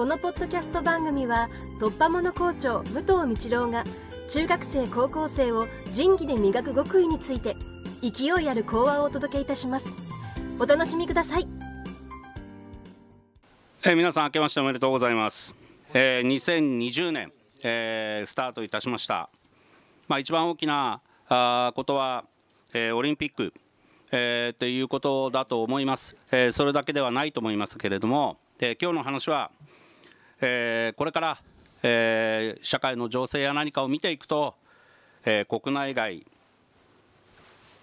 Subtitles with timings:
[0.00, 3.84] このポッドキャスト番組は突破者校長武藤道郎が
[4.30, 7.54] 中学生高校生を仁義で磨く極意について
[8.00, 9.90] 勢いある講話をお届けいたします。
[10.58, 11.46] お楽しみください。
[13.84, 15.54] えー、皆さん明けましておめでとうございます、
[15.92, 17.30] えー、2020年、
[17.62, 19.28] えー、スタートいたしました。
[20.08, 22.24] まあ一番大きなあことは、
[22.72, 23.52] えー、オリンピック
[24.12, 29.52] えー、ということだと思います、えー、それだけではないと思いますけれども、えー、今日の話は、
[30.40, 31.38] えー、これから、
[31.82, 34.54] えー、社会の情勢や何かを見ていくと、
[35.24, 36.26] えー、国内外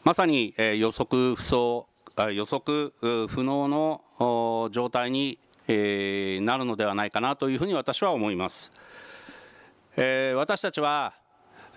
[0.04, 1.88] まさに、えー、予測不想
[2.34, 8.72] 予測不能の状態に、えー、なるのではないかなというふうに私は思います。
[9.96, 11.14] えー、私たちは、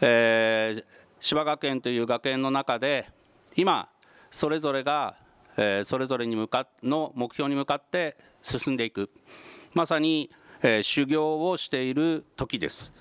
[0.01, 0.85] えー、
[1.21, 3.07] 芝学園という学園の中で
[3.55, 3.91] 今
[4.31, 5.17] それぞれが、
[5.59, 9.11] えー、それぞれに向かの目標に向かって進んでいく
[9.75, 10.31] まさに、
[10.63, 12.93] え、修行をしている時です。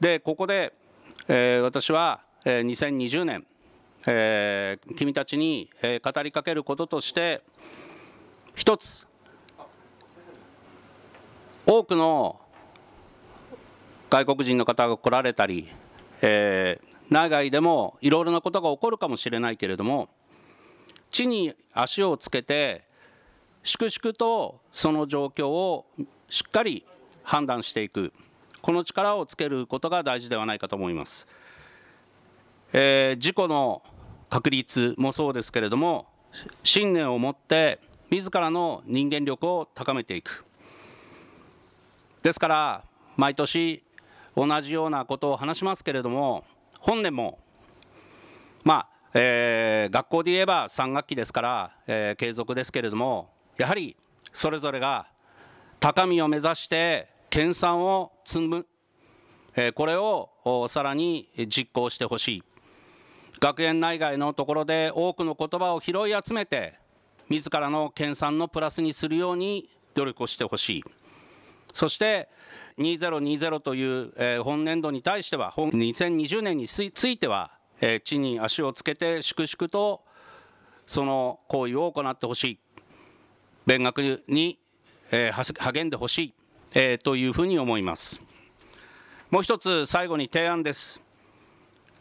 [0.00, 0.74] でここで、
[1.28, 3.46] え、私は、えー、2020年、
[4.06, 7.42] え、君たちに、え、語りかけることとして
[8.54, 9.06] 一つ
[11.64, 12.40] 多くの
[14.10, 15.68] 外国人の方が来られたり、
[16.22, 20.08] えー、内外でもいろいろなことが起こるかもしれないけれども
[21.10, 22.84] 地に足をつけて
[23.62, 25.86] 粛々とその状況を
[26.30, 26.84] しっかり
[27.22, 28.12] 判断していく。
[28.60, 31.26] この力をつけることが大事ではないかと思います、
[32.72, 33.82] えー、事故の
[34.28, 36.06] 確率もそうですけれども
[36.64, 40.44] 信念を持って自らの人間力を高めていく。
[42.22, 42.84] ですから
[43.16, 43.82] 毎年
[44.36, 46.44] 同じようなことを話しますけれども
[46.80, 47.38] 本年も
[48.64, 53.96] まあえー、学校で言えば3学期ですから、えー、継続ですけれどもやはり
[54.34, 55.06] それぞれが
[55.80, 58.66] 高みを目指して研鑽を積む、
[59.54, 62.42] え、これをさらに実行してほしい。
[63.40, 66.74] 学園内外のところで多くの言葉を拾い集めて
[67.28, 70.84] 自らの研鑽のプラスにするように努力をしてほしい。
[71.72, 72.28] そして
[72.78, 80.02] 2020という、え、本年度に対しては2020年についてはえ地に足をつけて粛々と
[80.88, 82.58] その行為を行ってほしい。
[83.66, 84.57] 勉学に、
[85.10, 86.34] え励んでほしい、
[86.74, 88.20] えというふうに思います。
[89.30, 91.02] もう一つ最後に提案です。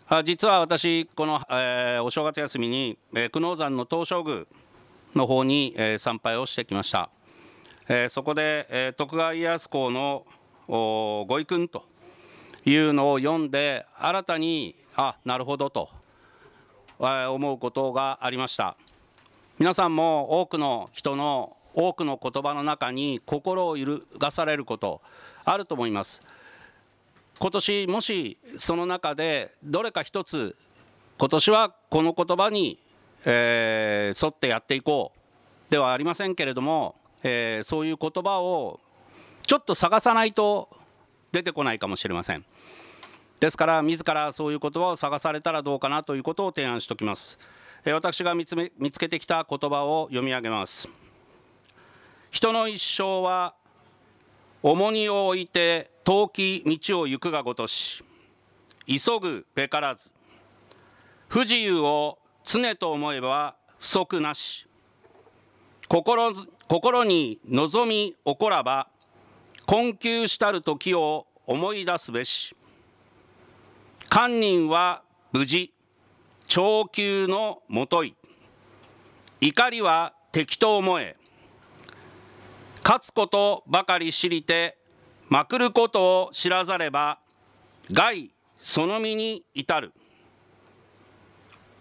[0.09, 4.45] あ実は私この、えー、お正月休みに、えー、久能山の東照宮
[5.13, 7.09] の方に、えー、参拝をしてきました、
[7.89, 10.25] えー、そこで、えー、徳川家康公の
[10.65, 11.83] ご遺訓と
[12.63, 15.89] いうのを読んで新たにあなるほどと
[16.99, 18.77] 思うことがありました。
[19.59, 24.99] 皆さんも多くの人の多くの言葉の中に心を揺るがされること
[25.45, 26.23] あると思います。
[27.37, 30.55] 今年もしその中でどれか一つ
[31.19, 32.79] 今年はこの言葉に、
[33.25, 35.11] えー、沿ってやっていこ
[35.69, 38.79] うではありませんけれども、えー、そういう言葉を
[39.45, 40.69] ちょっと探さないと
[41.31, 42.43] 出てこないかもしれません。
[43.39, 47.37] ですから自らそういう言葉を探されたらどうかなということを提案しておきます。
[47.85, 50.89] え私が見つめ見つけてきた言葉を読み上げます。
[52.37, 53.55] 人の一生は
[54.61, 58.03] 重荷を置いて遠き道を行くがごとし
[58.85, 60.11] 急ぐべからず
[61.29, 64.67] 不自由を常と思えば不足なし
[65.87, 66.31] 心
[66.67, 68.87] 心に望み起こらば
[69.65, 72.55] 困窮したる時を思い出すべし
[74.11, 75.73] 堪忍は無事
[76.45, 78.15] 長久のもとい
[79.41, 81.15] 怒りは敵と思え
[82.87, 84.77] 勝つことばかり知りて
[85.27, 87.19] まくることを知らざれば
[87.91, 89.91] 害その身に至る。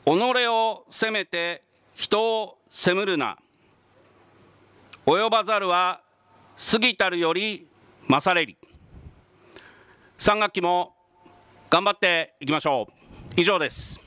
[0.05, 0.11] 己
[0.49, 1.63] を責めて
[1.95, 3.39] 人を責むるな。
[5.07, 6.01] 及ばざるは
[6.73, 7.69] 過ぎたるより
[8.09, 8.59] 勝れり。
[10.19, 10.97] 3学期も
[11.71, 13.41] 頑張っていきましょう。
[13.41, 14.06] 以上です。